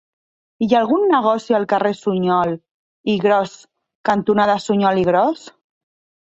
Hi 0.65 0.67
ha 0.69 0.77
algun 0.77 1.03
negoci 1.09 1.55
al 1.57 1.67
carrer 1.73 1.91
Suñol 1.99 2.55
i 3.13 3.15
Gros 3.27 3.53
cantonada 4.11 4.57
Suñol 4.65 5.03
i 5.05 5.07
Gros? 5.13 5.47